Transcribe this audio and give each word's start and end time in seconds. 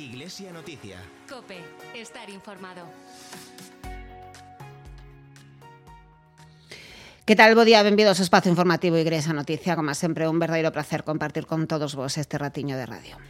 Iglesia 0.00 0.50
Noticia. 0.50 0.96
Cope, 1.28 1.60
estar 1.94 2.30
informado. 2.30 2.88
Que 7.28 7.36
tal? 7.36 7.52
Bo 7.54 7.68
día, 7.68 7.84
benvidos 7.84 8.16
ao 8.16 8.24
espazo 8.24 8.48
informativo 8.48 8.96
Igrexa 8.96 9.36
Noticia 9.36 9.76
Como 9.76 9.92
sempre, 9.92 10.24
un 10.24 10.40
verdadeiro 10.40 10.72
placer 10.72 11.04
compartir 11.04 11.44
con 11.44 11.68
todos 11.68 11.92
vos 11.92 12.16
este 12.16 12.40
ratiño 12.40 12.80
de 12.80 12.88
radio 12.88 13.20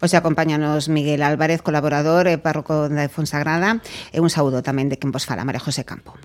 Hoxe 0.00 0.16
acompáñanos 0.16 0.88
Miguel 0.88 1.20
Álvarez, 1.20 1.60
colaborador 1.60 2.32
e 2.32 2.40
párroco 2.40 2.88
da 2.88 3.12
Fonsagrada 3.12 3.84
e 4.08 4.24
un 4.24 4.32
saúdo 4.32 4.64
tamén 4.64 4.88
de 4.88 4.96
quen 4.96 5.12
vos 5.12 5.28
fala, 5.28 5.44
María 5.44 5.60
José 5.60 5.84
Campo. 5.84 6.16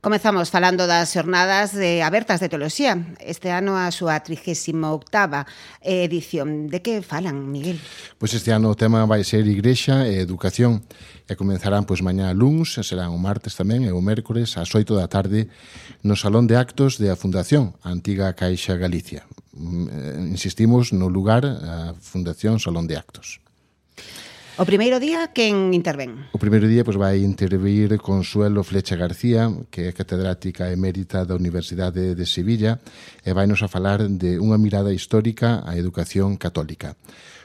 Comezamos 0.00 0.48
falando 0.48 0.88
das 0.88 1.12
xornadas 1.12 1.76
de 1.76 2.00
abertas 2.00 2.40
de 2.40 2.48
teoloxía. 2.48 2.96
este 3.20 3.52
ano 3.52 3.76
a 3.76 3.92
súa 3.92 4.24
38ª 4.24 5.44
edición. 5.84 6.72
De 6.72 6.80
que 6.80 7.04
falan, 7.04 7.52
Miguel? 7.52 7.76
Pois 8.16 8.32
este 8.32 8.48
ano 8.48 8.72
o 8.72 8.78
tema 8.80 9.04
vai 9.04 9.28
ser 9.28 9.44
Igrexa 9.44 10.08
e 10.08 10.16
Educación, 10.24 10.88
e 11.28 11.36
comenzarán 11.36 11.84
pois 11.84 12.00
mañá 12.00 12.32
luns, 12.32 12.80
serán 12.80 13.12
o 13.12 13.20
martes 13.20 13.60
tamén 13.60 13.84
e 13.84 13.92
o 13.92 14.00
mércores 14.00 14.56
ás 14.56 14.72
8 14.72 14.88
da 14.96 15.04
tarde 15.04 15.52
no 16.00 16.16
Salón 16.16 16.48
de 16.48 16.56
Actos 16.56 16.96
da 16.96 17.12
Fundación 17.12 17.76
Antiga 17.84 18.32
Caixa 18.32 18.80
Galicia. 18.80 19.28
Mm, 19.52 19.84
eh, 19.84 20.32
insistimos 20.32 20.96
no 20.96 21.12
lugar 21.12 21.44
a 21.44 21.92
Fundación 22.00 22.56
Salón 22.56 22.88
de 22.88 22.96
Actos. 22.96 23.44
O 24.60 24.68
primeiro 24.68 25.00
día, 25.00 25.32
quen 25.32 25.72
intervén? 25.72 26.28
O 26.36 26.38
primeiro 26.38 26.68
día 26.68 26.84
pois, 26.84 27.00
vai 27.00 27.24
intervir 27.24 27.96
Consuelo 27.96 28.60
Flecha 28.60 28.92
García, 28.92 29.48
que 29.72 29.88
é 29.88 29.92
catedrática 29.96 30.68
emérita 30.68 31.24
da 31.24 31.32
Universidade 31.32 32.12
de 32.12 32.26
Sevilla, 32.28 32.76
e 33.24 33.32
vai 33.32 33.48
nos 33.48 33.64
a 33.64 33.72
falar 33.72 34.04
de 34.04 34.36
unha 34.36 34.60
mirada 34.60 34.92
histórica 34.92 35.64
á 35.64 35.80
educación 35.80 36.36
católica. 36.36 36.92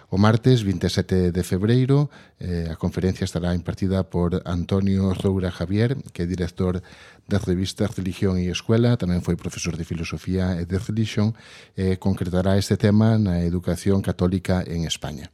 O 0.10 0.18
martes 0.18 0.62
27 0.62 1.32
de 1.32 1.44
febreiro 1.44 2.10
eh, 2.40 2.70
a 2.70 2.76
conferencia 2.78 3.26
estará 3.26 3.56
impartida 3.56 4.06
por 4.06 4.42
Antonio 4.46 5.10
Roura 5.14 5.50
Javier, 5.50 5.98
que 6.14 6.22
é 6.22 6.26
director 6.30 6.82
da 7.28 7.42
revista 7.42 7.90
Religión 7.90 8.38
e 8.38 8.54
Escuela, 8.54 9.02
tamén 9.02 9.26
foi 9.26 9.34
profesor 9.34 9.74
de 9.74 9.88
Filosofía 9.88 10.62
e 10.62 10.70
de 10.70 10.78
Religión, 10.78 11.34
e 11.74 11.94
eh, 11.94 11.98
concretará 11.98 12.54
este 12.54 12.78
tema 12.78 13.18
na 13.18 13.42
educación 13.42 14.06
católica 14.06 14.62
en 14.62 14.86
España. 14.86 15.34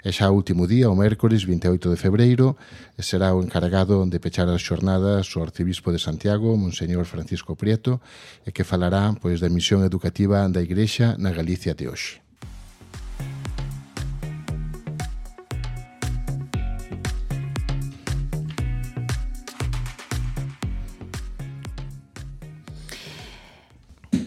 E 0.00 0.14
xa 0.16 0.32
o 0.32 0.38
último 0.38 0.64
día, 0.64 0.88
o 0.88 0.96
mércores 0.96 1.44
28 1.44 1.92
de 1.92 1.98
febreiro, 2.00 2.56
será 2.96 3.36
o 3.36 3.44
encargado 3.44 4.00
de 4.08 4.16
pechar 4.16 4.48
as 4.48 4.64
xornadas 4.64 5.28
o 5.36 5.44
arcebispo 5.44 5.92
de 5.92 6.00
Santiago, 6.00 6.56
Monseñor 6.56 7.04
Francisco 7.04 7.52
Prieto, 7.52 8.00
e 8.48 8.54
que 8.54 8.64
falará 8.64 9.12
pois 9.20 9.44
da 9.44 9.52
misión 9.52 9.84
educativa 9.84 10.48
da 10.48 10.64
Igrexa 10.64 11.20
na 11.20 11.36
Galicia 11.36 11.76
de 11.76 11.92
hoxe. 11.92 12.25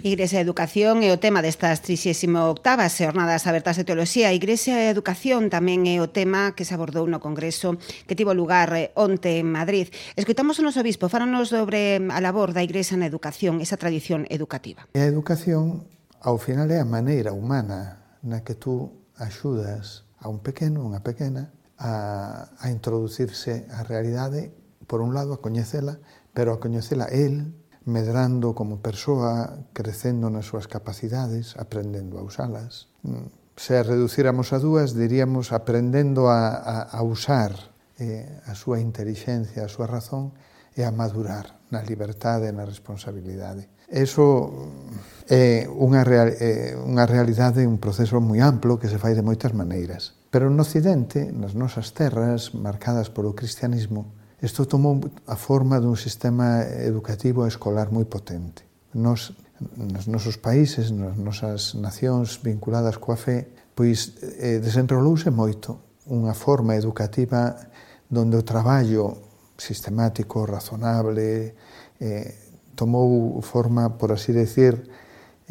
Igrexa 0.04 0.40
e 0.40 0.46
Educación 0.48 1.04
é 1.04 1.12
o 1.12 1.20
tema 1.20 1.44
destas 1.44 1.84
38ª 1.84 2.88
Xornadas 2.88 3.44
Abertas 3.52 3.76
de 3.76 3.84
Teoloxía. 3.84 4.32
Igrexa 4.32 4.80
e 4.80 4.88
Educación 4.88 5.52
tamén 5.52 5.84
é 5.92 6.00
o 6.00 6.08
tema 6.08 6.56
que 6.56 6.64
se 6.64 6.72
abordou 6.72 7.04
no 7.04 7.20
Congreso 7.20 7.76
que 8.08 8.16
tivo 8.16 8.32
lugar 8.32 8.72
eh, 8.80 8.96
onte 8.96 9.44
en 9.44 9.52
Madrid. 9.52 9.92
Escoitamos 10.16 10.56
o 10.60 10.64
noso 10.64 10.80
obispo, 10.80 11.12
fáranos 11.12 11.52
sobre 11.52 12.00
mm, 12.00 12.16
a 12.16 12.20
labor 12.24 12.56
da 12.56 12.64
Igrexa 12.64 12.96
na 12.96 13.12
educación, 13.12 13.60
esa 13.60 13.76
tradición 13.76 14.24
educativa. 14.32 14.88
A 14.96 15.04
educación, 15.04 15.84
ao 16.24 16.40
final, 16.40 16.72
é 16.72 16.80
a 16.80 16.88
maneira 16.88 17.36
humana 17.36 18.00
na 18.24 18.40
que 18.48 18.56
tú 18.56 19.04
axudas 19.20 20.08
a 20.24 20.32
un 20.32 20.40
pequeno, 20.40 20.80
unha 20.88 21.04
pequena, 21.04 21.52
a, 21.76 22.48
a 22.56 22.72
introducirse 22.72 23.68
a 23.68 23.84
realidade, 23.84 24.56
por 24.88 25.04
un 25.04 25.12
lado, 25.12 25.36
a 25.36 25.44
coñecela, 25.44 26.00
pero 26.32 26.56
a 26.56 26.64
coñecela 26.64 27.12
el 27.12 27.52
medrando 27.90 28.54
como 28.54 28.80
persoa, 28.80 29.66
crecendo 29.74 30.30
nas 30.30 30.46
súas 30.46 30.70
capacidades, 30.70 31.58
aprendendo 31.58 32.22
a 32.22 32.24
usalas. 32.24 32.88
Mm, 33.02 33.34
se 33.58 33.76
a 33.76 33.84
reduciramos 33.84 34.54
a 34.54 34.62
dúas, 34.62 34.94
diríamos 34.94 35.52
aprendendo 35.52 36.30
a, 36.30 36.54
a, 36.56 36.78
a 36.86 37.02
usar 37.02 37.52
eh, 37.98 38.30
a 38.48 38.56
súa 38.56 38.80
inteligencia, 38.80 39.66
a 39.66 39.74
súa 39.74 39.90
razón, 39.90 40.32
e 40.80 40.86
a 40.88 40.96
madurar 40.96 41.60
na 41.74 41.84
libertade 41.84 42.48
e 42.48 42.56
na 42.56 42.64
responsabilidade. 42.64 43.68
Eso 43.90 44.54
mm, 44.54 45.34
é 45.34 45.66
unha, 45.66 46.06
real, 46.06 46.30
é 46.30 46.78
unha 46.78 47.04
realidade, 47.10 47.66
un 47.66 47.82
proceso 47.82 48.22
moi 48.22 48.40
amplo 48.40 48.78
que 48.78 48.88
se 48.88 49.02
fai 49.02 49.18
de 49.18 49.26
moitas 49.26 49.52
maneiras. 49.52 50.16
Pero 50.30 50.48
no 50.54 50.62
Occidente, 50.62 51.34
nas 51.34 51.58
nosas 51.58 51.92
terras 51.98 52.54
marcadas 52.54 53.10
polo 53.10 53.34
cristianismo, 53.34 54.14
Isto 54.42 54.64
tomou 54.66 55.04
a 55.28 55.36
forma 55.36 55.80
dun 55.84 56.00
sistema 56.00 56.64
educativo 56.64 57.44
e 57.44 57.52
escolar 57.52 57.92
moi 57.92 58.08
potente. 58.08 58.64
Nos, 58.96 59.36
nos 59.76 60.08
nosos 60.08 60.40
países, 60.40 60.96
nas 60.96 61.20
nosas 61.20 61.76
nacións 61.76 62.40
vinculadas 62.40 62.96
coa 62.96 63.20
fe, 63.20 63.52
pois 63.76 64.16
eh, 64.40 64.64
desenrolouse 64.64 65.28
moito 65.28 66.04
unha 66.08 66.32
forma 66.32 66.80
educativa 66.80 67.52
donde 68.08 68.40
o 68.40 68.48
traballo 68.48 69.30
sistemático, 69.60 70.48
razonable, 70.48 71.56
eh, 72.00 72.32
tomou 72.80 73.44
forma, 73.44 74.00
por 74.00 74.16
así 74.16 74.32
decir, 74.32 74.88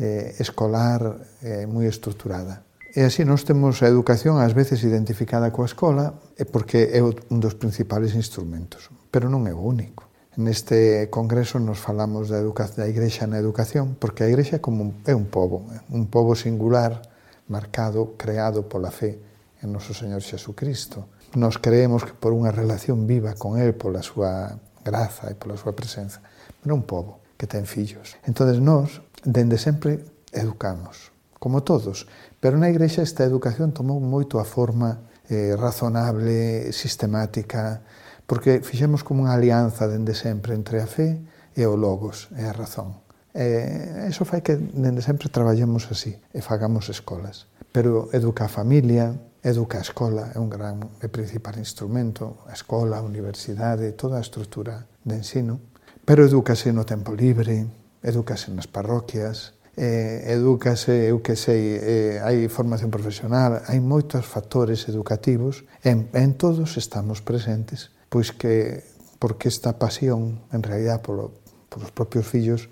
eh, 0.00 0.32
escolar 0.40 1.20
eh, 1.42 1.68
moi 1.68 1.84
estruturada. 1.84 2.67
E 2.88 3.04
así 3.04 3.20
nós 3.28 3.44
temos 3.44 3.84
a 3.84 3.86
educación 3.92 4.40
ás 4.40 4.56
veces 4.56 4.80
identificada 4.80 5.52
coa 5.52 5.68
escola 5.68 6.16
porque 6.48 6.88
é 6.96 7.04
un 7.04 7.36
dos 7.36 7.52
principales 7.52 8.16
instrumentos, 8.16 8.88
pero 9.12 9.28
non 9.28 9.44
é 9.44 9.52
o 9.52 9.60
único. 9.60 10.08
Neste 10.40 11.12
congreso 11.12 11.60
nos 11.60 11.84
falamos 11.84 12.32
da, 12.32 12.40
educación, 12.40 12.80
da 12.80 12.88
Igrexa 12.88 13.28
na 13.28 13.36
educación 13.36 14.00
porque 14.00 14.24
a 14.24 14.30
Igrexa 14.32 14.64
como 14.64 15.04
é 15.04 15.12
un 15.12 15.28
pobo, 15.28 15.68
un 15.92 16.08
pobo 16.08 16.32
singular, 16.32 17.04
marcado, 17.52 18.16
creado 18.16 18.64
pola 18.64 18.88
fe 18.88 19.20
en 19.60 19.68
noso 19.68 19.92
Señor 19.92 20.24
Xesucristo. 20.24 21.12
Nos 21.36 21.60
creemos 21.60 22.08
que 22.08 22.16
por 22.16 22.32
unha 22.32 22.56
relación 22.56 23.04
viva 23.04 23.36
con 23.36 23.60
El, 23.60 23.76
pola 23.76 24.00
súa 24.00 24.56
graza 24.80 25.28
e 25.28 25.36
pola 25.36 25.60
súa 25.60 25.76
presenza, 25.76 26.24
pero 26.64 26.72
un 26.72 26.88
pobo 26.88 27.20
que 27.36 27.44
ten 27.44 27.68
fillos. 27.68 28.16
Entón, 28.24 28.48
nós, 28.64 29.04
dende 29.28 29.60
sempre, 29.60 30.00
educamos 30.32 31.17
como 31.38 31.62
todos, 31.62 32.06
pero 32.42 32.58
na 32.58 32.70
Igrexa 32.70 33.02
esta 33.02 33.24
educación 33.24 33.74
tomou 33.74 33.98
moito 34.02 34.38
a 34.38 34.46
forma 34.46 35.06
eh, 35.30 35.54
razonable, 35.54 36.70
sistemática, 36.74 37.82
porque 38.26 38.60
fixemos 38.60 39.00
como 39.02 39.24
unha 39.24 39.32
alianza 39.32 39.88
dende 39.88 40.12
sempre 40.12 40.52
entre 40.52 40.82
a 40.82 40.88
fe 40.90 41.22
e 41.56 41.64
o 41.64 41.74
logos, 41.74 42.28
e 42.36 42.44
a 42.44 42.52
razón. 42.52 43.00
E 43.32 44.08
eso 44.08 44.24
fai 44.24 44.42
que 44.42 44.56
dende 44.56 45.00
sempre 45.00 45.32
traballemos 45.32 45.88
así 45.92 46.16
e 46.32 46.40
fagamos 46.42 46.88
escolas. 46.88 47.46
Pero 47.70 48.08
educa 48.12 48.46
a 48.46 48.52
familia, 48.52 49.14
educa 49.44 49.78
a 49.78 49.84
escola, 49.84 50.32
é 50.34 50.38
un 50.40 50.50
gran 50.50 50.82
e 51.00 51.08
principal 51.08 51.56
instrumento, 51.60 52.42
a 52.48 52.54
escola, 52.56 52.98
a 52.98 53.06
universidade, 53.06 53.94
toda 53.94 54.18
a 54.18 54.24
estrutura 54.24 54.88
de 55.04 55.20
ensino. 55.20 55.60
Pero 56.04 56.24
educase 56.24 56.72
no 56.72 56.88
tempo 56.88 57.12
libre, 57.12 57.68
educase 58.02 58.48
nas 58.50 58.66
parroquias, 58.66 59.57
eh, 59.78 60.34
edúcase, 60.34 61.06
eu 61.06 61.22
que 61.22 61.38
sei, 61.38 61.78
eh, 61.78 62.18
hai 62.18 62.50
formación 62.50 62.90
profesional, 62.90 63.62
hai 63.70 63.78
moitos 63.78 64.26
factores 64.26 64.90
educativos, 64.90 65.62
en, 65.86 66.10
en 66.18 66.34
todos 66.34 66.74
estamos 66.74 67.22
presentes, 67.22 67.94
pois 68.10 68.34
que 68.34 68.82
porque 69.22 69.46
esta 69.46 69.78
pasión, 69.78 70.42
en 70.50 70.62
realidad, 70.66 70.98
polo, 71.02 71.38
polos 71.70 71.94
propios 71.94 72.26
fillos, 72.26 72.66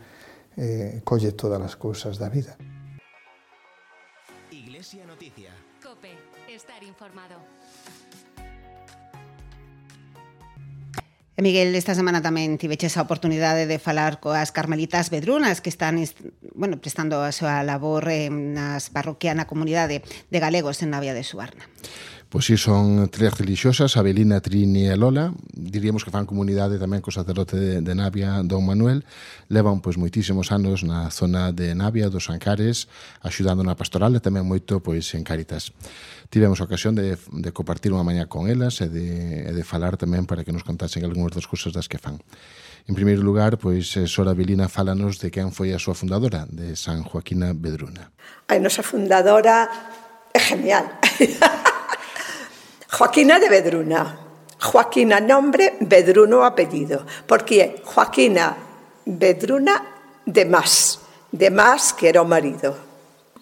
eh, 0.58 1.00
colle 1.06 1.31
todas 1.31 1.62
as 1.62 1.78
cousas 1.78 2.19
da 2.19 2.26
vida. 2.26 2.58
E 11.36 11.44
Miguel, 11.44 11.76
esta 11.76 11.92
semana 11.92 12.24
tamén 12.24 12.56
tiveches 12.56 12.96
a 12.96 13.04
oportunidade 13.04 13.68
de 13.68 13.76
falar 13.76 14.24
coas 14.24 14.56
carmelitas 14.56 15.12
bedrunas 15.12 15.60
que 15.60 15.68
están 15.68 16.00
bueno, 16.56 16.80
prestando 16.80 17.20
a 17.20 17.28
súa 17.28 17.60
labor 17.60 18.08
eh, 18.08 18.32
nas 18.32 18.88
parroquia 18.88 19.36
na 19.36 19.44
comunidade 19.44 20.00
de 20.00 20.38
galegos 20.40 20.80
en 20.80 20.96
Navia 20.96 21.12
de 21.12 21.28
Suarna. 21.28 21.68
Pois 22.28 22.44
si 22.44 22.56
son 22.58 23.08
tres 23.08 23.38
religiosas, 23.38 23.96
Abelina, 23.96 24.43
Trini 24.43 24.90
e 24.90 24.96
Lola, 24.99 25.31
diríamos 25.55 26.02
que 26.02 26.11
fan 26.11 26.26
comunidade 26.26 26.75
tamén 26.75 26.99
co 26.99 27.14
sacerdote 27.14 27.55
de, 27.55 27.78
de 27.78 27.94
Navia, 27.94 28.43
Don 28.43 28.67
Manuel, 28.67 29.06
levan 29.46 29.78
pois 29.78 29.94
moitísimos 29.94 30.50
anos 30.50 30.82
na 30.82 31.06
zona 31.14 31.55
de 31.55 31.70
Navia, 31.78 32.11
dos 32.11 32.26
Ancares, 32.26 32.90
axudando 33.23 33.62
na 33.62 33.78
pastoral 33.78 34.11
e 34.19 34.20
tamén 34.20 34.43
moito 34.43 34.82
pois 34.82 35.06
en 35.14 35.23
Caritas. 35.23 35.70
Tivemos 36.26 36.58
a 36.58 36.67
ocasión 36.67 36.99
de, 36.99 37.14
de 37.14 37.50
compartir 37.55 37.94
unha 37.94 38.02
mañá 38.02 38.26
con 38.26 38.50
elas 38.50 38.82
e 38.82 38.90
de, 38.90 39.46
e 39.46 39.52
de 39.55 39.62
falar 39.62 39.94
tamén 39.94 40.26
para 40.26 40.43
que 40.43 40.50
nos 40.50 40.67
contasen 40.67 41.06
algunhas 41.06 41.31
das 41.31 41.46
cousas 41.46 41.70
das 41.70 41.87
que 41.87 42.02
fan. 42.02 42.19
En 42.90 42.99
primeiro 42.99 43.22
lugar, 43.22 43.55
pois, 43.55 43.94
eh, 43.94 44.11
Sora 44.11 44.34
Abelina 44.34 44.67
fálanos 44.67 45.22
de 45.22 45.31
quen 45.31 45.55
foi 45.55 45.70
a 45.70 45.79
súa 45.79 45.94
fundadora, 45.94 46.43
de 46.50 46.75
San 46.75 47.06
Joaquina 47.06 47.55
Bedruna. 47.55 48.11
A 48.50 48.58
nosa 48.58 48.82
fundadora 48.82 49.70
é 50.34 50.43
genial. 50.43 50.90
Joaquina 52.96 53.38
de 53.38 53.50
Bedruna. 53.50 54.19
Joaquina 54.58 55.20
nombre, 55.20 55.76
Bedruno 55.81 56.43
apellido, 56.46 57.04
porque 57.26 57.82
Joaquina 57.84 58.56
Bedruna 59.04 59.84
de 60.25 60.46
Más, 60.46 61.00
de 61.31 61.50
Más 61.50 61.93
que 61.93 62.08
era 62.08 62.22
o 62.22 62.25
marido. 62.25 62.72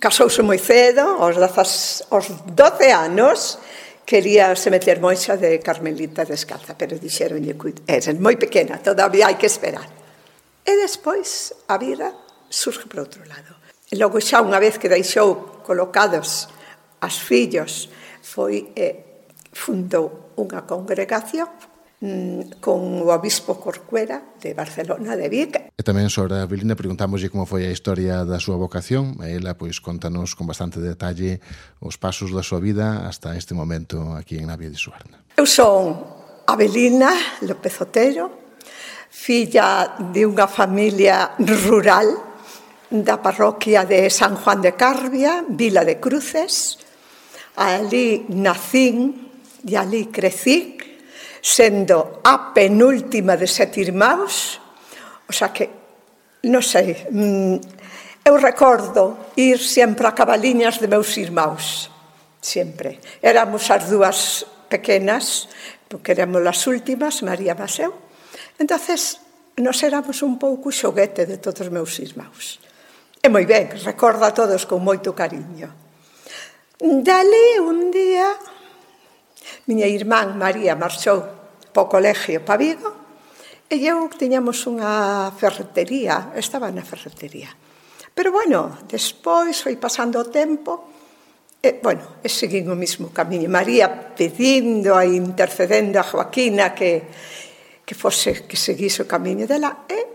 Casouse 0.02 0.42
moi 0.42 0.58
cedo, 0.58 1.22
aos 1.22 1.38
12, 1.38 2.10
aos 2.10 2.26
12 2.50 2.90
anos, 2.90 3.62
quería 4.02 4.58
se 4.58 4.74
meter 4.74 4.98
moixa 4.98 5.38
de 5.38 5.62
Carmelita 5.62 6.26
descalza, 6.26 6.74
pero 6.74 6.98
dixeronlle, 6.98 7.54
eres 7.86 8.10
moi 8.18 8.34
pequena, 8.34 8.82
todavía 8.82 9.30
hai 9.30 9.38
que 9.38 9.46
esperar. 9.46 9.86
E 10.66 10.74
despois 10.82 11.54
a 11.70 11.78
vida 11.78 12.10
surge 12.50 12.90
por 12.90 13.06
outro 13.06 13.22
lado. 13.22 13.54
E 13.86 13.94
logo 13.94 14.18
xa 14.18 14.42
unha 14.42 14.58
vez 14.58 14.82
que 14.82 14.90
deixou 14.90 15.62
colocados 15.62 16.50
as 16.98 17.22
fillos, 17.22 17.86
foi 18.18 18.74
eh, 18.74 19.13
fundou 19.54 20.34
unha 20.36 20.66
congregación 20.66 21.48
mm, 22.02 22.58
con 22.58 23.00
o 23.00 23.08
obispo 23.08 23.56
Corcuera 23.56 24.36
de 24.42 24.52
Barcelona 24.52 25.16
de 25.16 25.30
Vic. 25.30 25.52
E 25.72 25.82
tamén 25.86 26.10
sobre 26.10 26.42
a 26.42 26.50
Belinda 26.50 26.76
preguntámoslle 26.76 27.30
como 27.30 27.46
foi 27.46 27.64
a 27.64 27.72
historia 27.72 28.26
da 28.26 28.42
súa 28.42 28.58
vocación. 28.58 29.16
Ela 29.22 29.54
pois 29.54 29.78
contanos 29.78 30.34
con 30.34 30.50
bastante 30.50 30.82
detalle 30.82 31.38
os 31.80 31.96
pasos 31.96 32.34
da 32.34 32.42
súa 32.42 32.60
vida 32.60 33.06
hasta 33.06 33.38
este 33.38 33.54
momento 33.54 34.12
aquí 34.18 34.36
en 34.36 34.50
Navia 34.50 34.68
de 34.68 34.76
Suarna. 34.76 35.22
Eu 35.38 35.46
son 35.46 36.02
Abelina 36.44 37.40
López 37.46 37.80
Otero, 37.80 38.44
filla 39.08 39.96
de 40.12 40.26
unha 40.26 40.50
familia 40.50 41.38
rural 41.38 42.10
da 42.90 43.16
parroquia 43.22 43.86
de 43.88 44.10
San 44.10 44.36
Juan 44.36 44.60
de 44.60 44.76
Carbia, 44.76 45.46
Vila 45.48 45.86
de 45.86 45.96
Cruces. 46.02 46.78
Ali 47.54 48.26
nacín 48.34 49.23
E 49.64 49.72
ali 49.76 50.12
crecí, 50.12 50.76
sendo 51.40 52.20
a 52.24 52.52
penúltima 52.52 53.36
de 53.36 53.48
sete 53.48 53.80
irmãos, 53.80 54.60
o 55.28 55.32
xa 55.32 55.52
que, 55.52 55.68
non 56.48 56.60
sei, 56.60 57.08
mm, 57.08 57.56
eu 58.24 58.36
recordo 58.40 59.32
ir 59.36 59.60
sempre 59.60 60.04
a 60.08 60.12
cabaliñas 60.12 60.80
de 60.80 60.88
meus 60.88 61.16
irmãos, 61.16 61.88
sempre. 62.40 63.00
Éramos 63.24 63.68
as 63.72 63.88
dúas 63.88 64.44
pequenas, 64.68 65.48
porque 65.88 66.12
éramos 66.12 66.44
as 66.44 66.64
últimas, 66.68 67.20
María 67.24 67.56
Baseu, 67.56 67.92
entonces 68.60 69.20
nos 69.56 69.80
éramos 69.84 70.20
un 70.20 70.36
pouco 70.36 70.72
xoguete 70.72 71.24
de 71.24 71.40
todos 71.40 71.64
os 71.64 71.70
meus 71.72 71.96
irmãos. 72.00 72.60
E 73.24 73.32
moi 73.32 73.48
ben, 73.48 73.72
recordo 73.84 74.24
a 74.28 74.36
todos 74.36 74.68
con 74.68 74.84
moito 74.84 75.16
cariño. 75.16 75.72
Dali 76.80 77.60
un 77.64 77.88
día 77.88 78.28
Miña 79.64 79.88
irmán 79.88 80.36
María 80.36 80.76
marchou 80.76 81.24
po 81.72 81.88
colegio 81.88 82.44
pa 82.44 82.60
Vigo 82.60 82.92
e 83.72 83.80
eu 83.80 84.12
tiñamos 84.12 84.68
unha 84.68 85.32
ferretería, 85.32 86.36
estaba 86.36 86.68
na 86.68 86.84
ferretería. 86.84 87.48
Pero 88.12 88.28
bueno, 88.28 88.84
despois 88.84 89.64
foi 89.64 89.80
pasando 89.80 90.20
o 90.20 90.28
tempo 90.28 90.92
e, 91.64 91.80
bueno, 91.80 92.20
e 92.20 92.28
seguín 92.28 92.68
o 92.68 92.76
mismo 92.76 93.08
camiño. 93.08 93.48
María 93.48 93.88
pedindo 93.88 95.00
e 95.00 95.16
intercedendo 95.16 95.96
a 95.96 96.04
Joaquina 96.04 96.76
que, 96.76 97.08
que 97.88 97.94
fose 97.96 98.44
que 98.44 98.60
seguise 98.60 99.00
o 99.00 99.08
camiño 99.08 99.48
dela 99.48 99.88
e 99.88 100.12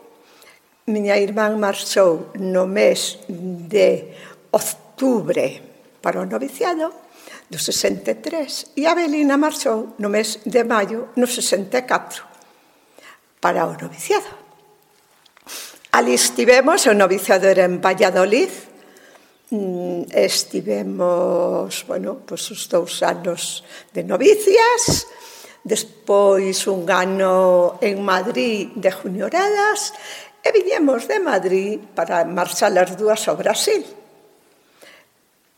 miña 0.94 1.18
irmán 1.18 1.58
marchou 1.58 2.30
no 2.38 2.70
mes 2.70 3.18
de 3.26 4.14
octubre 4.54 5.58
para 6.06 6.22
o 6.22 6.30
noviciado 6.30 7.09
do 7.50 7.58
63 7.58 8.78
e 8.78 8.86
Abelina 8.86 9.36
marchou 9.36 9.98
no 9.98 10.10
mes 10.10 10.40
de 10.46 10.64
maio 10.64 11.10
no 11.18 11.26
64 11.26 12.24
para 13.42 13.66
o 13.66 13.74
noviciado. 13.74 14.30
Ali 15.92 16.14
estivemos, 16.14 16.86
o 16.86 16.94
noviciado 16.94 17.50
era 17.50 17.66
en 17.66 17.82
Valladolid, 17.82 18.54
mm, 19.50 20.14
estivemos, 20.14 21.84
bueno, 21.90 22.22
pois 22.22 22.46
os 22.54 22.70
dous 22.70 23.02
anos 23.02 23.66
de 23.90 24.06
novicias, 24.06 25.10
despois 25.66 26.70
un 26.70 26.86
ano 26.86 27.82
en 27.82 27.98
Madrid 28.06 28.70
de 28.78 28.94
junioradas, 28.94 29.98
e 30.46 30.54
viñemos 30.54 31.10
de 31.10 31.18
Madrid 31.18 31.82
para 31.98 32.22
marchar 32.30 32.78
as 32.78 32.94
dúas 32.94 33.26
ao 33.26 33.36
Brasil 33.36 33.99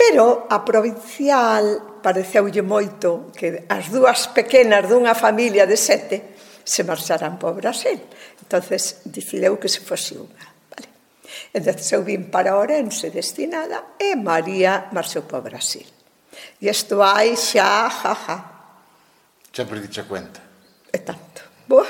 Pero 0.01 0.50
a 0.50 0.65
provincial 0.65 2.01
pareceulle 2.01 2.65
moito 2.65 3.30
que 3.38 3.69
as 3.69 3.94
dúas 3.94 4.25
pequenas 4.33 4.89
dunha 4.89 5.13
familia 5.13 5.69
de 5.69 5.77
sete 5.77 6.33
se 6.65 6.81
marcharan 6.81 7.38
para 7.38 7.53
o 7.53 7.59
Brasil. 7.62 8.01
entonces 8.51 9.06
decideu 9.06 9.56
que 9.62 9.69
se 9.71 9.80
fose 9.80 10.19
unha. 10.19 10.48
Vale. 10.68 10.89
Entón, 11.56 11.77
eu 11.80 12.01
vim 12.03 12.27
para 12.27 12.59
Orense 12.59 13.07
destinada 13.07 13.95
e 13.95 14.18
María 14.19 14.92
marchou 14.92 15.24
para 15.24 15.39
o 15.39 15.45
Brasil. 15.45 15.88
E 16.59 16.68
isto 16.68 17.00
hai 17.00 17.38
xa, 17.39 17.88
ja, 17.88 18.12
ja. 18.12 18.38
Xa 19.56 19.63
perdiche 19.63 20.04
cuenta. 20.04 20.44
E 20.92 21.00
tanto. 21.00 21.47
Boa. 21.63 21.88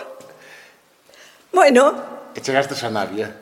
Bueno. 1.49 2.29
E 2.35 2.39
chegaste 2.45 2.77
a 2.77 2.93
Navia. 2.93 3.40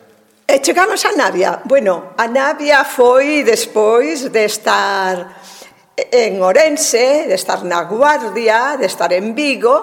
E 0.50 0.58
chegamos 0.66 1.06
a 1.06 1.14
Navia. 1.14 1.62
Bueno, 1.62 2.18
a 2.18 2.26
Navia 2.26 2.82
foi 2.82 3.46
despois 3.46 4.34
de 4.34 4.50
estar 4.50 5.38
eh, 5.94 6.26
en 6.26 6.42
Orense, 6.42 7.30
de 7.30 7.38
estar 7.38 7.62
na 7.62 7.86
Guardia, 7.86 8.74
de 8.74 8.90
estar 8.90 9.14
en 9.14 9.38
Vigo, 9.38 9.78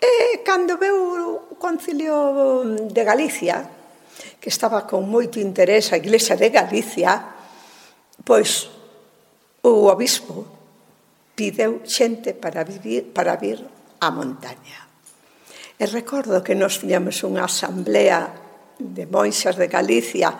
e 0.00 0.40
cando 0.40 0.80
veu 0.80 1.52
o 1.52 1.60
Concilio 1.60 2.64
de 2.88 3.02
Galicia, 3.04 3.60
que 4.40 4.48
estaba 4.48 4.88
con 4.88 5.04
moito 5.04 5.36
interés 5.36 5.92
a 5.92 6.00
Iglesia 6.00 6.40
de 6.40 6.48
Galicia, 6.48 7.20
pois 8.24 8.72
o 9.60 9.84
obispo 9.84 10.48
pideu 11.36 11.84
xente 11.84 12.32
para 12.32 12.64
vivir 12.64 13.12
para 13.12 13.36
vir 13.36 13.60
á 14.00 14.08
montaña. 14.08 14.88
E 15.76 15.84
recordo 15.84 16.40
que 16.40 16.56
nos 16.56 16.80
tiñamos 16.80 17.20
unha 17.20 17.44
asamblea 17.44 18.47
de 18.78 19.04
Moixas 19.10 19.58
de 19.58 19.66
Galicia 19.66 20.32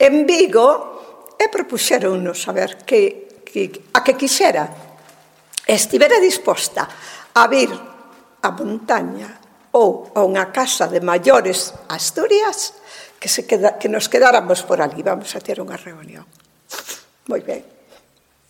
en 0.00 0.24
Vigo 0.24 1.36
e 1.36 1.46
propuxeronnos 1.52 2.48
a 2.48 2.52
ver 2.56 2.82
que, 2.88 3.44
que, 3.44 3.92
a 3.92 4.00
que 4.00 4.16
quixera 4.16 4.66
estivera 5.68 6.16
disposta 6.20 6.88
a 7.36 7.44
vir 7.48 7.70
a 8.40 8.50
montaña 8.52 9.28
ou 9.76 10.12
a 10.14 10.24
unha 10.24 10.48
casa 10.54 10.88
de 10.88 11.04
maiores 11.04 11.74
Asturias 11.88 12.74
que, 13.18 13.28
se 13.28 13.48
queda, 13.48 13.80
que 13.80 13.88
nos 13.88 14.08
quedáramos 14.08 14.62
por 14.62 14.84
ali. 14.84 15.02
Vamos 15.02 15.32
a 15.32 15.40
ter 15.40 15.58
unha 15.58 15.80
reunión. 15.80 16.28
Moi 17.26 17.40
ben. 17.40 17.64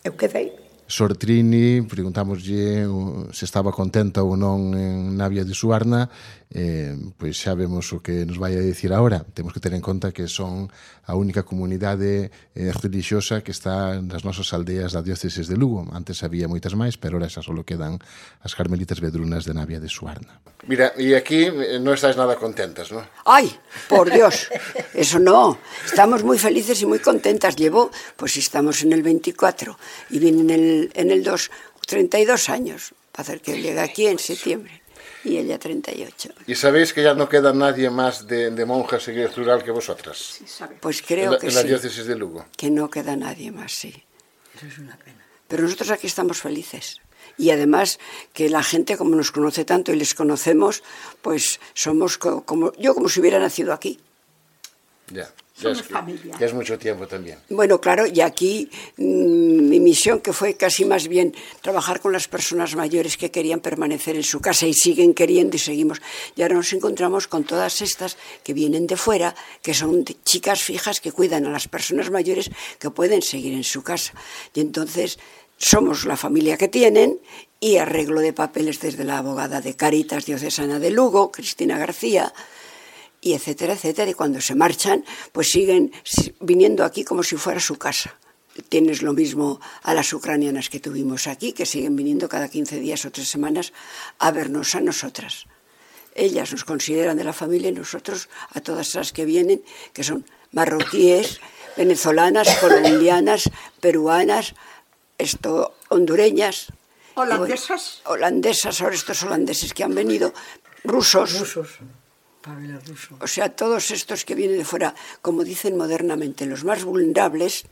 Eu 0.03 0.13
quedei. 0.19 0.53
Sortrini, 0.85 1.81
preguntámoslle 1.81 2.85
se 3.33 3.43
estaba 3.47 3.73
contenta 3.73 4.21
ou 4.21 4.37
non 4.37 4.75
en 4.77 5.17
Navia 5.17 5.41
de 5.41 5.57
Suarna 5.57 6.05
eh, 6.53 6.95
pois 7.17 7.35
xa 7.35 7.57
vemos 7.57 7.89
o 7.91 7.99
que 8.05 8.25
nos 8.25 8.37
vai 8.37 8.53
a 8.53 8.61
dicir 8.61 8.93
agora. 8.93 9.25
Temos 9.33 9.53
que 9.53 9.59
ter 9.59 9.73
en 9.73 9.81
conta 9.81 10.13
que 10.13 10.29
son 10.29 10.69
a 11.05 11.13
única 11.17 11.43
comunidade 11.43 12.29
eh, 12.53 12.71
religiosa 12.81 13.41
que 13.41 13.51
está 13.51 13.97
nas 14.01 14.21
nosas 14.21 14.53
aldeas 14.53 14.93
da 14.93 15.01
diócesis 15.01 15.49
de 15.49 15.57
Lugo. 15.57 15.87
Antes 15.91 16.21
había 16.21 16.45
moitas 16.47 16.77
máis, 16.77 16.95
pero 16.95 17.17
ahora 17.17 17.31
xa 17.31 17.41
só 17.41 17.51
quedan 17.65 17.97
as 18.45 18.53
carmelitas 18.53 19.01
vedrunas 19.01 19.43
de 19.43 19.53
Navia 19.57 19.81
de 19.81 19.89
Suarna. 19.89 20.39
Mira, 20.69 20.93
e 20.97 21.17
aquí 21.17 21.49
eh, 21.49 21.81
non 21.81 21.97
estáis 21.97 22.17
nada 22.17 22.37
contentas, 22.37 22.93
non? 22.93 23.05
Ai, 23.25 23.49
por 23.89 24.09
Dios, 24.09 24.49
eso 24.93 25.17
no. 25.17 25.57
Estamos 25.85 26.21
moi 26.21 26.37
felices 26.37 26.77
e 26.81 26.85
moi 26.85 27.01
contentas. 27.01 27.57
Llevo, 27.57 27.89
pois 28.15 28.37
pues 28.37 28.41
estamos 28.41 28.81
en 28.85 28.93
el 28.93 29.01
24 29.01 29.75
y 30.13 30.17
viene 30.21 30.41
en 30.45 30.51
el, 30.51 30.67
en 30.93 31.07
el 31.11 31.21
2, 31.21 31.85
32 31.85 32.49
años 32.49 32.93
para 33.11 33.23
hacer 33.23 33.41
que 33.41 33.61
llegue 33.61 33.79
aquí 33.79 34.07
en 34.07 34.19
septiembre. 34.19 34.84
Y 35.25 35.37
ella 35.37 35.57
38. 35.57 36.29
¿Y 36.47 36.55
sabéis 36.55 36.93
que 36.93 37.01
ya 37.03 37.15
no 37.15 37.27
queda 37.27 37.51
nadie 37.51 37.89
más 37.89 38.27
de, 38.27 38.51
de 38.51 38.65
monjas 38.65 39.07
en 39.07 39.17
el 39.17 39.33
rural 39.33 39.63
que 39.63 39.71
vosotras? 39.71 40.17
Sí, 40.17 40.45
pues 40.79 41.01
creo 41.01 41.25
en 41.25 41.31
la, 41.31 41.39
que 41.39 41.47
en 41.47 41.51
sí. 41.51 41.57
la 41.57 41.63
diócesis 41.63 42.05
de 42.05 42.15
Lugo. 42.15 42.45
Que 42.55 42.69
no 42.69 42.89
queda 42.89 43.15
nadie 43.15 43.51
más, 43.51 43.71
sí. 43.71 44.03
Eso 44.55 44.67
es 44.67 44.77
una 44.77 44.95
pena. 44.97 45.25
Pero 45.47 45.63
nosotros 45.63 45.89
aquí 45.89 46.07
estamos 46.07 46.39
felices. 46.39 47.01
Y 47.37 47.49
además 47.49 47.99
que 48.33 48.49
la 48.49 48.63
gente, 48.63 48.97
como 48.97 49.15
nos 49.15 49.31
conoce 49.31 49.65
tanto 49.65 49.91
y 49.91 49.95
les 49.97 50.13
conocemos, 50.13 50.83
pues 51.21 51.59
somos 51.73 52.17
como 52.17 52.71
yo 52.73 52.93
como 52.93 53.09
si 53.09 53.19
hubiera 53.19 53.39
nacido 53.39 53.73
aquí. 53.73 53.99
Ya. 55.07 55.29
Somos 55.57 55.79
es 55.79 55.87
que, 55.87 55.93
familia. 55.93 56.35
que 56.37 56.43
es 56.43 56.53
mucho 56.53 56.77
tiempo 56.77 57.07
también. 57.07 57.37
Bueno, 57.49 57.79
claro, 57.79 58.05
y 58.05 58.19
aquí 58.19 58.69
mmm, 58.97 59.69
mi 59.69 59.79
misión 59.79 60.19
que 60.19 60.33
fue 60.33 60.55
casi 60.55 60.83
más 60.83 61.07
bien 61.07 61.33
trabajar 61.61 62.01
con 62.01 62.11
las 62.11 62.27
personas 62.27 62.75
mayores 62.75 63.15
que 63.15 63.31
querían 63.31 63.61
permanecer 63.61 64.17
en 64.17 64.23
su 64.23 64.41
casa 64.41 64.67
y 64.67 64.73
siguen 64.73 65.13
queriendo 65.13 65.55
y 65.55 65.59
seguimos. 65.59 66.01
Y 66.35 66.41
ahora 66.41 66.55
nos 66.55 66.73
encontramos 66.73 67.27
con 67.27 67.45
todas 67.45 67.81
estas 67.81 68.17
que 68.43 68.53
vienen 68.53 68.85
de 68.85 68.97
fuera, 68.97 69.33
que 69.61 69.73
son 69.73 70.03
chicas 70.25 70.61
fijas 70.61 70.99
que 70.99 71.13
cuidan 71.13 71.45
a 71.45 71.51
las 71.51 71.69
personas 71.69 72.11
mayores 72.11 72.51
que 72.77 72.89
pueden 72.89 73.21
seguir 73.21 73.53
en 73.53 73.63
su 73.63 73.81
casa. 73.81 74.13
Y 74.53 74.59
entonces 74.59 75.19
somos 75.57 76.05
la 76.05 76.17
familia 76.17 76.57
que 76.57 76.67
tienen 76.67 77.17
y 77.61 77.77
arreglo 77.77 78.19
de 78.19 78.33
papeles 78.33 78.81
desde 78.81 79.05
la 79.05 79.19
abogada 79.19 79.61
de 79.61 79.75
Caritas 79.75 80.25
Diocesana 80.25 80.79
de 80.79 80.91
Lugo, 80.91 81.31
Cristina 81.31 81.77
García, 81.77 82.33
y 83.25 83.33
etcétera, 83.33 83.73
etcétera. 83.73 84.11
Y 84.11 84.13
cuando 84.13 84.39
se 84.39 84.53
marchan, 84.53 85.03
pues 85.31 85.49
siguen 85.49 85.91
viniendo 86.41 86.85
aquí 86.85 87.03
como 87.03 87.23
si 87.23 87.37
fuera 87.37 87.59
su 87.59 87.75
casa. 87.75 88.13
Tienes 88.69 89.01
lo 89.01 89.13
mismo 89.13 89.59
a 89.81 89.95
las 89.95 90.13
ucranianas 90.13 90.69
que 90.69 90.79
tuvimos 90.79 91.25
aquí, 91.25 91.51
que 91.51 91.65
siguen 91.65 91.95
viniendo 91.95 92.29
cada 92.29 92.47
15 92.47 92.79
días 92.79 93.03
o 93.03 93.11
tres 93.11 93.27
semanas 93.27 93.73
a 94.19 94.29
vernos 94.29 94.75
a 94.75 94.79
nosotras. 94.79 95.47
Ellas 96.13 96.51
nos 96.51 96.63
consideran 96.63 97.17
de 97.17 97.23
la 97.23 97.33
familia 97.33 97.69
y 97.69 97.73
nosotros 97.73 98.29
a 98.53 98.61
todas 98.61 98.93
las 98.93 99.11
que 99.11 99.25
vienen, 99.25 99.63
que 99.91 100.03
son 100.03 100.23
marroquíes, 100.51 101.41
venezolanas, 101.75 102.47
colombianas, 102.61 103.49
peruanas, 103.81 104.53
esto, 105.17 105.73
hondureñas, 105.89 106.67
holandesas, 107.15 108.01
holandesas, 108.05 108.81
ahora 108.81 108.95
estos 108.95 109.23
holandeses 109.23 109.73
que 109.73 109.83
han 109.83 109.95
venido, 109.95 110.31
rusos, 110.83 111.39
rusos. 111.39 111.79
Pamela 112.45 112.77
Russo. 112.85 113.17
O 113.19 113.25
sea, 113.25 113.49
todos 113.49 113.89
estos 113.89 114.21
que 114.21 114.37
vienen 114.37 114.61
de 114.61 114.65
fuera, 114.65 114.93
como 115.25 115.41
dicen 115.43 115.73
modernamente, 115.73 116.45
los 116.45 116.61
más 116.63 116.85
vulnerables 116.85 117.65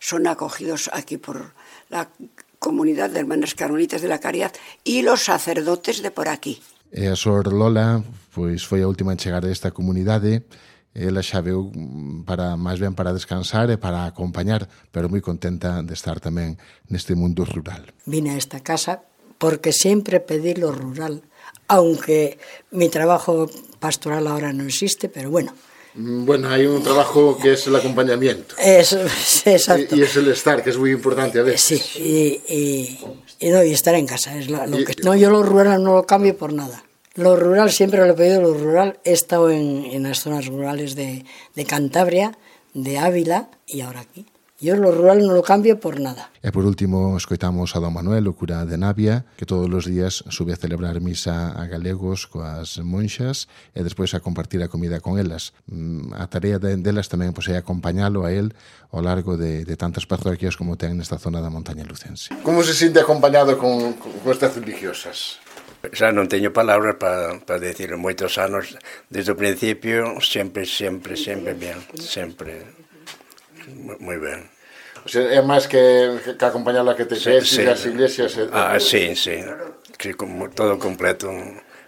son 0.00 0.26
acogidos 0.26 0.88
aquí 0.92 1.18
por 1.20 1.52
la 1.90 2.08
comunidad 2.58 3.10
de 3.10 3.20
hermanas 3.20 3.54
carmelitas 3.54 4.00
de 4.00 4.08
la 4.08 4.18
caridad 4.18 4.56
e 4.88 5.04
los 5.04 5.28
sacerdotes 5.28 6.00
de 6.00 6.10
por 6.10 6.32
aquí. 6.32 6.64
E 6.88 7.12
a 7.12 7.16
Sor 7.18 7.52
Lola 7.52 8.00
pois 8.32 8.64
foi 8.64 8.80
a 8.80 8.88
última 8.88 9.12
en 9.12 9.20
chegar 9.20 9.44
a 9.44 9.52
esta 9.52 9.76
comunidade 9.76 10.48
ela 10.96 11.20
xa 11.20 11.44
veu 11.44 11.68
mm, 11.68 12.24
para 12.24 12.56
máis 12.56 12.80
ben 12.80 12.96
para 12.96 13.12
descansar 13.12 13.68
e 13.68 13.76
para 13.76 14.08
acompañar, 14.08 14.64
pero 14.88 15.12
moi 15.12 15.20
contenta 15.20 15.84
de 15.84 15.92
estar 15.92 16.24
tamén 16.24 16.56
neste 16.88 17.12
mundo 17.12 17.44
rural. 17.44 17.92
Vine 18.08 18.32
a 18.32 18.40
esta 18.40 18.64
casa 18.64 19.04
porque 19.36 19.76
sempre 19.76 20.24
pedí 20.24 20.56
lo 20.56 20.72
rural 20.72 21.20
aunque 21.68 22.38
mi 22.70 22.88
trabajo 22.88 23.50
pastoral 23.78 24.26
ahora 24.26 24.52
no 24.52 24.64
existe, 24.64 25.08
pero 25.08 25.30
bueno. 25.30 25.54
Mm, 25.94 26.24
bueno, 26.26 26.48
hay 26.50 26.66
un 26.66 26.82
trabajo 26.82 27.38
que 27.38 27.54
es 27.54 27.66
el 27.66 27.76
acompañamiento. 27.76 28.54
Eso, 28.58 29.00
exacto. 29.44 29.96
Y, 29.96 30.00
y 30.00 30.02
es 30.02 30.16
el 30.16 30.28
estar, 30.28 30.62
que 30.62 30.70
es 30.70 30.78
muy 30.78 30.90
importante 30.90 31.38
a 31.38 31.42
veces. 31.42 31.82
Sí, 31.82 32.00
y, 32.48 32.54
y, 32.54 33.46
y 33.46 33.50
no, 33.50 33.64
y 33.64 33.72
estar 33.72 33.94
en 33.94 34.06
casa. 34.06 34.36
Es 34.38 34.50
lo, 34.50 34.66
lo 34.66 34.84
que, 34.84 34.94
no, 35.02 35.14
yo 35.16 35.30
lo 35.30 35.42
rural 35.42 35.82
no 35.82 35.94
lo 35.94 36.06
cambio 36.06 36.36
por 36.36 36.52
nada. 36.52 36.84
Lo 37.14 37.34
rural, 37.34 37.72
siempre 37.72 38.00
lo 38.00 38.12
he 38.12 38.14
pedido, 38.14 38.42
lo 38.42 38.52
rural. 38.52 38.98
He 39.04 39.12
estado 39.12 39.50
en, 39.50 39.86
en 39.86 40.02
las 40.02 40.20
zonas 40.20 40.46
rurales 40.46 40.94
de, 40.96 41.24
de 41.54 41.64
Cantabria, 41.64 42.36
de 42.74 42.98
Ávila 42.98 43.48
y 43.66 43.80
ahora 43.80 44.00
aquí. 44.00 44.26
Yo 44.58 44.74
lo 44.74 44.88
rural 44.88 45.20
non 45.20 45.36
lo 45.36 45.44
cambio 45.44 45.76
por 45.76 46.00
nada. 46.00 46.32
E 46.40 46.48
por 46.48 46.64
último, 46.64 47.12
escoitamos 47.20 47.76
a 47.76 47.78
Don 47.78 47.92
Manuel, 47.92 48.24
o 48.24 48.32
cura 48.32 48.64
de 48.64 48.80
Navia, 48.80 49.28
que 49.36 49.44
todos 49.44 49.68
os 49.68 49.84
días 49.84 50.24
sube 50.32 50.56
a 50.56 50.60
celebrar 50.60 50.96
misa 51.04 51.52
a 51.52 51.68
galegos 51.68 52.24
coas 52.24 52.80
monxas 52.80 53.52
e 53.76 53.84
despois 53.84 54.16
a 54.16 54.24
compartir 54.24 54.64
a 54.64 54.72
comida 54.72 55.04
con 55.04 55.20
elas. 55.20 55.52
Mm, 55.68 56.16
a 56.16 56.24
tarea 56.32 56.56
delas 56.56 57.12
tamén 57.12 57.36
pois, 57.36 57.52
é 57.52 57.60
acompañalo 57.60 58.24
a 58.24 58.32
él 58.32 58.56
ao 58.88 59.04
largo 59.04 59.36
de, 59.36 59.68
de 59.68 59.76
tantas 59.76 60.08
parroquias 60.08 60.56
como 60.56 60.80
ten 60.80 60.96
nesta 60.96 61.20
zona 61.20 61.44
da 61.44 61.52
montaña 61.52 61.84
lucense. 61.84 62.32
Como 62.40 62.64
se 62.64 62.72
sinte 62.72 63.04
acompañado 63.04 63.60
con, 63.60 64.00
con, 64.00 64.08
con 64.24 64.32
estas 64.32 64.56
religiosas? 64.56 65.36
xa 65.92 66.10
non 66.10 66.32
teño 66.32 66.50
palabras 66.56 66.96
para 66.96 67.36
pa 67.44 67.60
decir 67.60 67.92
moitos 68.00 68.40
anos 68.40 68.74
desde 69.12 69.36
o 69.36 69.38
principio 69.38 70.16
sempre, 70.24 70.64
sempre, 70.64 71.14
sempre 71.14 71.52
ben 71.52 71.78
sempre 72.00 72.86
moi 74.00 74.18
ben 74.18 74.48
O 75.04 75.08
sea, 75.08 75.22
é 75.30 75.38
máis 75.38 75.70
que, 75.70 76.34
que 76.34 76.44
acompañar 76.44 76.82
a 76.88 76.96
que 76.98 77.06
te 77.06 77.14
sí, 77.14 77.38
sí. 77.44 77.62
as 77.68 77.86
iglesias 77.86 78.34
e, 78.38 78.50
Ah, 78.50 78.74
sí, 78.80 79.14
sí. 79.14 79.38
Sí, 80.00 80.14
como 80.14 80.50
todo 80.50 80.78
completo 80.78 81.30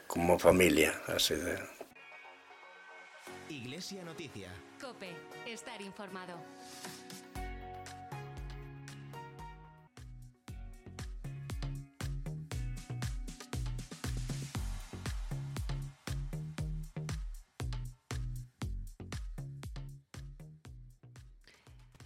como 0.06 0.38
familia 0.38 0.94
así 1.10 1.34
de... 1.34 1.58
Iglesia 3.50 4.04
Noticia. 4.04 4.50
COPE, 4.80 5.10
estar 5.46 5.80
informado 5.82 6.38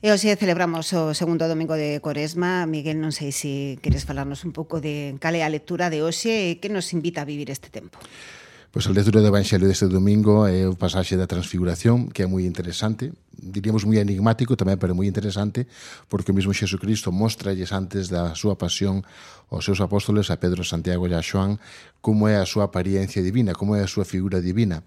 E 0.02 0.10
hoxe 0.10 0.34
celebramos 0.34 0.90
o 0.98 1.14
segundo 1.14 1.46
domingo 1.46 1.78
de 1.78 2.02
Coresma. 2.02 2.66
Miguel, 2.66 2.98
non 2.98 3.14
sei 3.14 3.30
se 3.30 3.78
queres 3.78 4.02
falarnos 4.02 4.42
un 4.42 4.50
pouco 4.50 4.82
de 4.82 5.14
cal 5.22 5.38
é 5.38 5.46
a 5.46 5.52
lectura 5.54 5.94
de 5.94 6.02
hoxe 6.02 6.50
e 6.50 6.58
que 6.58 6.66
nos 6.66 6.90
invita 6.90 7.22
a 7.22 7.28
vivir 7.30 7.54
este 7.54 7.70
tempo. 7.70 8.02
Pois 8.74 8.90
a 8.90 8.90
lectura 8.90 9.22
do 9.22 9.30
Evangelio 9.30 9.70
deste 9.70 9.86
domingo 9.86 10.42
é 10.50 10.66
o 10.66 10.74
pasaxe 10.74 11.14
da 11.14 11.30
transfiguración, 11.30 12.10
que 12.10 12.26
é 12.26 12.26
moi 12.26 12.42
interesante, 12.42 13.14
diríamos 13.30 13.86
moi 13.86 14.02
enigmático 14.02 14.58
tamén, 14.58 14.74
pero 14.74 14.90
moi 14.90 15.06
interesante, 15.06 15.70
porque 16.10 16.34
o 16.34 16.36
mesmo 16.36 16.50
Xesucristo 16.50 17.14
mostralles 17.14 17.70
antes 17.70 18.10
da 18.10 18.34
súa 18.34 18.58
pasión 18.58 19.06
aos 19.54 19.62
seus 19.62 19.78
apóstoles, 19.78 20.34
a 20.34 20.36
Pedro, 20.42 20.66
Santiago 20.66 21.06
e 21.06 21.14
a 21.14 21.22
Xoán, 21.22 21.62
como 22.02 22.26
é 22.26 22.42
a 22.42 22.48
súa 22.48 22.74
apariencia 22.74 23.22
divina, 23.22 23.54
como 23.54 23.78
é 23.78 23.86
a 23.86 23.86
súa 23.86 24.02
figura 24.02 24.42
divina. 24.42 24.82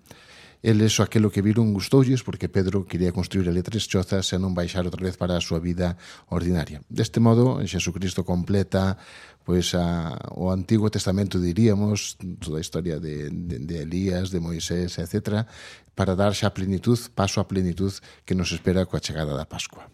Eles 0.65 0.97
aquelo 0.97 1.29
que 1.29 1.45
viron 1.45 1.77
gustoulles 1.77 2.25
porque 2.25 2.49
Pedro 2.49 2.89
quería 2.89 3.13
construir 3.13 3.45
ali 3.45 3.61
tres 3.61 3.85
chozas 3.85 4.25
e 4.33 4.41
non 4.41 4.57
baixar 4.57 4.81
outra 4.81 5.05
vez 5.05 5.13
para 5.13 5.37
a 5.37 5.45
súa 5.45 5.61
vida 5.61 5.93
ordinaria. 6.33 6.81
Deste 6.89 7.21
modo, 7.21 7.61
Xesucristo 7.61 8.25
completa 8.25 8.97
pois 9.45 9.77
a, 9.77 10.17
o 10.33 10.49
Antigo 10.49 10.89
Testamento 10.89 11.37
diríamos, 11.37 12.17
toda 12.41 12.57
a 12.57 12.65
historia 12.65 12.97
de, 12.97 13.29
de, 13.29 13.61
de 13.61 13.75
Elías, 13.85 14.33
de 14.33 14.41
Moisés, 14.41 14.97
etc., 14.97 15.45
para 15.93 16.17
dar 16.17 16.33
xa 16.33 16.49
plenitud, 16.49 16.97
paso 17.13 17.37
a 17.37 17.45
plenitud 17.45 17.93
que 18.25 18.33
nos 18.33 18.49
espera 18.49 18.89
coa 18.89 18.99
chegada 18.99 19.37
da 19.37 19.45
Pascua. 19.45 19.85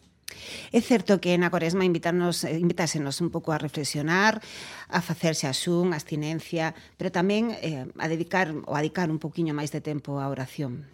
É 0.71 0.79
certo 0.79 1.19
que 1.19 1.35
na 1.35 1.51
Coresma 1.51 1.83
invitarnos, 1.83 2.47
eh, 2.47 2.55
invitásenos 2.55 3.19
un 3.19 3.27
pouco 3.27 3.51
a 3.51 3.59
reflexionar, 3.59 4.39
a 4.87 5.03
facerse 5.03 5.43
asún, 5.43 5.91
a 5.91 5.99
abstinencia, 5.99 6.71
pero 6.95 7.11
tamén 7.11 7.51
eh, 7.59 7.91
a 7.99 8.07
dedicar 8.07 8.55
ou 8.55 8.71
a 8.71 8.79
dedicar 8.79 9.11
un 9.11 9.19
poquinho 9.19 9.51
máis 9.51 9.75
de 9.75 9.83
tempo 9.83 10.23
á 10.23 10.31
oración. 10.31 10.87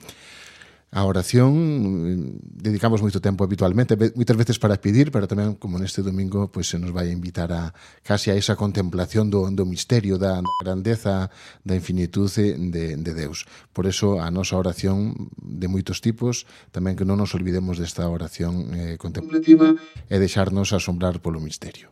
A 0.88 1.04
oración 1.04 1.52
mm, 1.52 2.64
dedicamos 2.64 3.04
moito 3.04 3.20
tempo 3.20 3.44
habitualmente, 3.44 4.00
moitas 4.16 4.40
veces 4.40 4.56
para 4.56 4.80
pedir, 4.80 5.12
pero 5.12 5.28
tamén 5.28 5.60
como 5.60 5.76
neste 5.76 6.00
domingo 6.00 6.48
pois 6.48 6.72
se 6.72 6.80
nos 6.80 6.96
vai 6.96 7.12
invitar 7.12 7.52
a 7.52 7.76
casi 8.08 8.32
a 8.32 8.40
esa 8.40 8.56
contemplación 8.56 9.28
do, 9.28 9.52
do 9.52 9.68
misterio 9.68 10.16
da 10.16 10.40
grandeza, 10.64 11.28
da 11.68 11.76
infinitude 11.76 12.56
de, 12.72 12.96
de 12.96 13.12
Deus. 13.12 13.44
Por 13.76 13.84
eso 13.84 14.24
a 14.24 14.32
nosa 14.32 14.56
oración 14.56 15.28
de 15.36 15.68
moitos 15.68 16.00
tipos, 16.00 16.48
tamén 16.72 16.96
que 16.96 17.04
non 17.04 17.20
nos 17.20 17.36
olvidemos 17.36 17.76
desta 17.76 18.08
oración 18.08 18.72
eh, 18.72 18.96
contemplativa 18.96 19.76
e 20.08 20.16
deixarnos 20.16 20.72
asombrar 20.72 21.20
polo 21.20 21.44
misterio. 21.44 21.92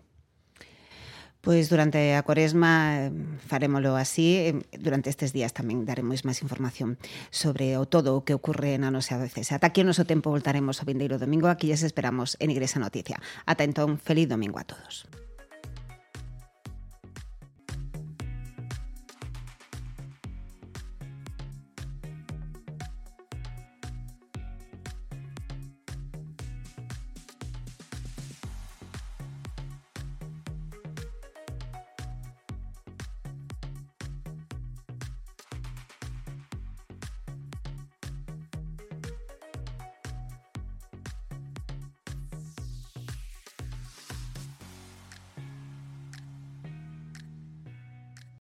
Pois 1.46 1.70
durante 1.70 2.18
a 2.18 2.25
Cuaresma 2.25 3.06
eh, 3.06 3.12
farémolo 3.38 3.96
así, 3.96 4.50
eh, 4.50 4.66
durante 4.82 5.14
estes 5.14 5.30
días 5.30 5.54
tamén 5.54 5.86
daremos 5.86 6.25
máis 6.25 6.42
información 6.42 6.98
sobre 7.30 7.78
o 7.78 7.86
todo 7.86 8.18
o 8.18 8.25
que 8.25 8.34
ocorre 8.34 8.82
na 8.82 8.90
nosa 8.90 9.22
diocese. 9.22 9.54
Ata 9.54 9.70
aquí 9.70 9.86
o 9.86 9.88
noso 9.88 10.10
tempo 10.10 10.34
voltaremos 10.34 10.82
o 10.82 10.88
vindeiro 10.90 11.22
domingo, 11.22 11.46
aquí 11.46 11.70
lles 11.70 11.86
esperamos 11.86 12.34
en 12.42 12.50
Igresa 12.50 12.82
Noticia. 12.82 13.22
Ata 13.46 13.62
entón, 13.62 14.02
feliz 14.02 14.25
domingo 14.25 14.58
a 14.58 14.66
todos. 14.66 15.06